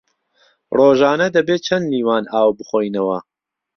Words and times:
ڕۆژانە 0.77 1.27
دەبێ 1.35 1.55
چەند 1.65 1.85
لیوان 1.93 2.23
ئاو 2.33 2.49
بخۆینەوە؟ 2.57 3.17